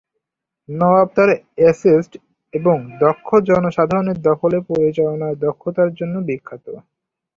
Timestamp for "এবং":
2.53-2.75